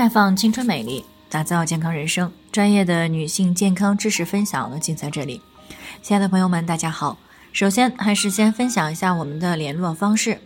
[0.00, 2.32] 绽放青春美丽，打造健康人生。
[2.50, 5.42] 专业的女性健康知识分享呢，尽在这里。
[6.00, 7.18] 亲爱的朋友们，大家好。
[7.52, 10.40] 首先还是先分享一下我们的联络方式，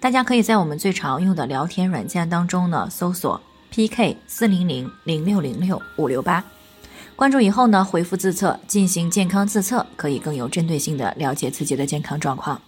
[0.00, 3.38] 大家可以在我们最常用的聊天软件当中呢，搜索
[3.68, 6.42] PK 四零零零六零六五六八，
[7.14, 12.58] 关注以后呢，回复自测进行健康自测，可以更有针对性的了解自己的健康状况。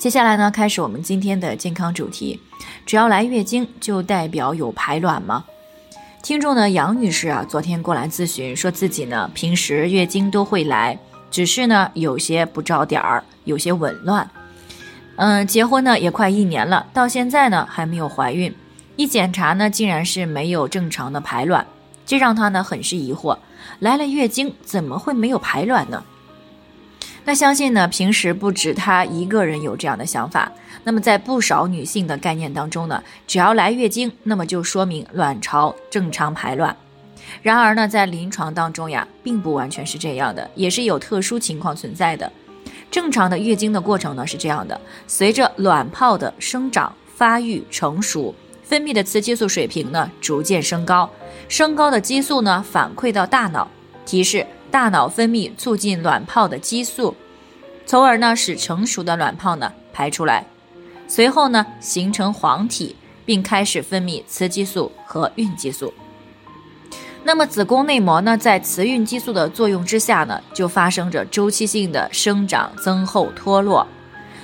[0.00, 2.40] 接下来呢，开始我们今天的健康主题。
[2.86, 5.44] 只要来月经，就代表有排卵吗？
[6.22, 10.98] 听众呢，杨女士啊，昨天过来咨询，说自己呢平时月经都会来，
[11.30, 14.26] 只是呢有些不着点儿，有些紊乱。
[15.16, 18.50] 嗯，结婚呢也快一年了，到现在呢还没有怀孕。
[18.96, 21.66] 一检查呢，竟然是没有正常的排卵，
[22.06, 23.36] 这让她呢很是疑惑。
[23.80, 26.02] 来了月经，怎么会没有排卵呢？
[27.24, 30.50] 那相信呢，平时不止她一个人有这样的想法。
[30.82, 36.74] 那么在不少女性的概念当中呢，只要来月经，那么就说明卵巢正常排卵。
[37.42, 42.32] 然而呢，在临床当中呀，并不完全是这样的，也是有特殊情况存在的。
[42.90, 51.08] 正常的月经的过程呢是这样的：随着卵泡的生长、发育、成熟，分泌的雌激素水平呢逐渐升高，
[51.46, 53.70] 升高的激素呢反馈到大脑，
[54.06, 54.44] 提示。
[54.70, 57.14] 大脑分泌促进卵泡的激素，
[57.84, 60.46] 从而呢使成熟的卵泡呢排出来，
[61.08, 65.92] 随后呢形成黄体，并开始分泌雌激素和孕激素。
[67.22, 73.86] 那么子宫内膜呢在雌孕激素的作用之下呢，就发生着周期性的生长、增厚、脱落。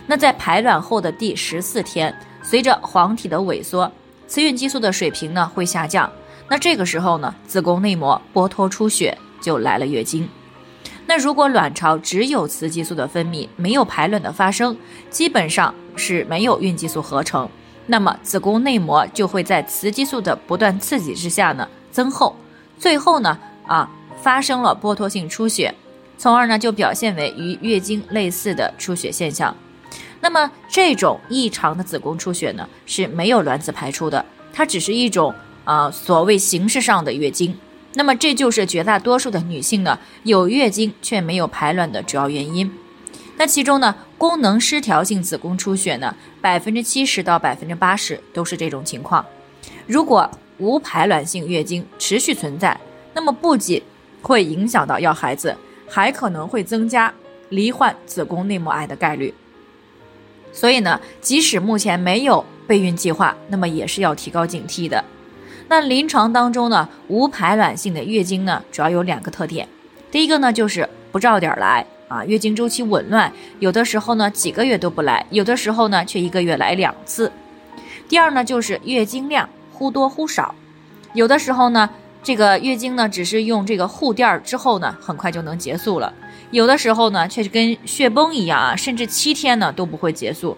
[0.07, 3.91] 那在排卵后的第十四天，随着黄体的萎缩，
[4.27, 6.11] 雌孕激素的水平呢会下降。
[6.49, 9.17] 那这个时候呢，子宫内膜剥脱出血。
[9.41, 10.29] 就来了月经，
[11.07, 14.77] 那如果卵巢只有雌激素的分泌，没有排卵的发生，
[15.09, 17.49] 基本上是没有孕激素合成，
[17.87, 22.35] 那么子宫内膜就会在雌激素的不断刺激之下呢增厚，
[22.79, 23.89] 最后呢啊
[24.21, 25.75] 发生了剥脱性出血，
[26.19, 29.57] 从而呢就表现为与月经类似的出血现象。
[30.21, 35.33] 那么这种异常的子宫出血呢是没有卵子排出的，它只是一种
[35.65, 37.57] 啊所谓形式上的月经。
[37.97, 42.71] 那么这就是绝大多数的女性呢有月经却没有排卵的主要原因。
[43.39, 49.25] 那其中呢，功能失调性子宫出血呢，百分之七十到百分之八十都是这种情况。
[49.87, 52.79] 如果无排卵性月经持续存在，
[53.15, 53.83] 那么不仅
[54.23, 55.57] 会影响到要孩子，
[55.89, 57.13] 还可能会增加
[57.51, 59.35] 罹患子宫内膜癌的概率。
[60.53, 65.05] 所以呢，即使目前没有备孕计划，那么也是要提高警惕的。
[65.69, 69.69] 那临床当中呢，无排卵性的月经呢，主要有两个特点。
[70.13, 77.33] 第一个呢，就是不照点来啊，月经周期紊乱，有的时候呢几个月都不来，有的时候呢却一个月来两次。
[78.09, 80.55] 第二呢，就是月经量忽多忽少，
[81.15, 81.91] 有的时候呢，
[82.23, 86.13] 这个月经呢只是用这个护垫儿之后呢，很快就能结束了；
[86.53, 90.57] 有的时候呢，却是跟血崩一样啊，甚至七天呢都不会结束。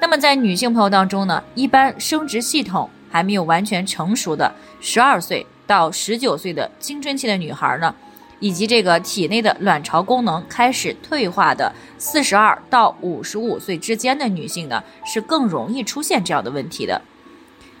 [0.00, 2.88] 那么在女性朋友当中呢，一般生殖系统。
[3.10, 7.94] 还没有完全成熟的十二岁到十九岁的青春期的女孩呢，
[8.40, 17.00] 以及这个体内的卵巢功能开始退化的四十二到五十五岁之间的女性呢，是更容易出现这样的问题的。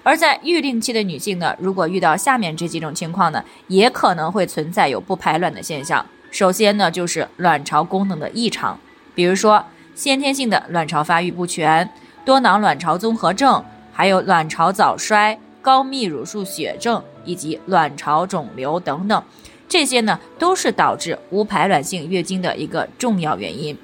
[0.02, 6.04] 而在育龄期的女性呢，如果遇到下面这几种情况呢，也可能会存在有不排卵的现象。
[6.30, 8.78] 首先呢，就是卵巢功能的异常，
[9.14, 9.64] 比如说
[9.94, 11.90] 先天性的卵巢发育不全、
[12.24, 13.64] 多囊卵巢综合症。
[13.98, 19.24] 还有卵巢早衰、高泌乳素血症以及卵巢肿瘤等等，
[19.68, 23.76] 这些呢都是导致无排卵性月经的一个重要原因。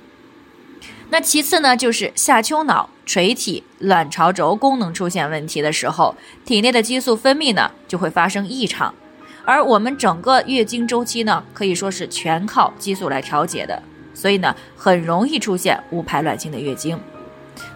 [1.10, 6.14] 那其次呢，就是下丘脑垂体卵巢轴功能出现问题的时候，
[6.44, 8.94] 体内的激素分泌呢就会发生异常，
[9.44, 13.82] 而我们整个月经周期呢可以说是全靠激素来调节的，
[14.14, 16.96] 所以呢很容易出现无排卵性的月经。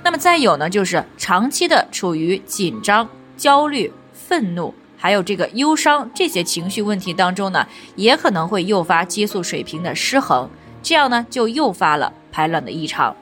[0.02, 7.66] 那么再有呢，就是长期的处于紧张、焦虑、愤怒，还有这个忧伤这些情绪问题当中呢，
[7.96, 10.48] 也可能会诱发激素水平的失衡，
[10.82, 13.14] 这样呢就诱发了排卵的异常。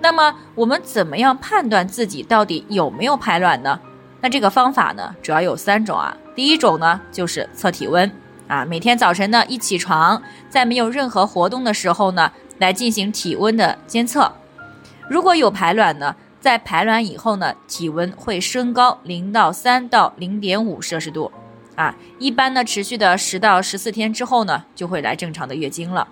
[0.00, 3.80] 那么我们怎么样判断自己到底有没有排卵呢？
[4.20, 6.16] 那这个方法呢主要有三种啊。
[6.34, 8.10] 第一种呢就是测体温
[8.48, 14.32] 啊，每天早晨呢一起床，在没有任何活动的时候呢，来进行体温的监测。
[15.08, 21.30] 如果有排卵呢，在排卵以后呢，体温会升高零到三到零点五摄氏度，
[21.76, 26.08] 啊，一般呢持续的十到十四天之后呢，就会来正常的月经了。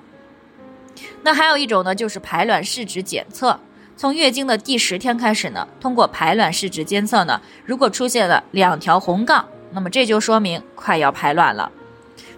[1.23, 3.59] 那还有一种呢，就是排卵试纸检测，
[3.97, 11.71] 从月经的第十天开始呢，通过排卵试纸监测呢，如果出现了两条红杠，那么这就说明快要排卵了。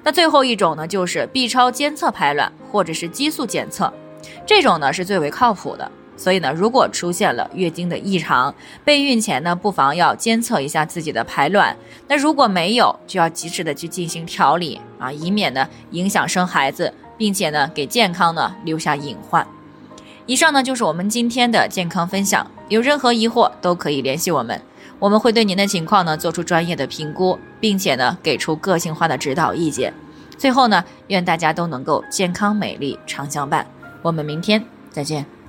[0.04, 3.92] 那最后一种呢，就是 B 超监测排卵或者是激素检测，
[4.46, 5.90] 这种呢是最为靠谱的。
[6.16, 8.54] 所以呢，如果出现了月经的异常，
[8.84, 11.76] 备孕前呢，不妨要监测一下自己的排卵。
[12.06, 19.46] 那如果没有，就要及时的去进行调理啊，以免呢影响生孩子，并且呢给健康呢留下隐患。
[20.26, 24.60] 以上呢就是我们今天的健康分享，有任何疑惑都可以联系我们，
[25.00, 29.92] 我们会对您的情况呢做出专业的评估，并且呢给出个性化的指导意见。
[30.38, 33.66] 最后呢，愿大家都能够健康美丽长相伴。
[34.02, 35.41] 我们明天再见。